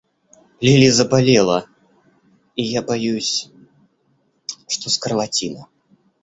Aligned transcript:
Лили 0.61 0.89
заболела, 0.89 1.67
и 2.55 2.63
я 2.63 2.81
боюсь, 2.81 3.51
что 4.67 4.89
скарлатина. 4.89 5.67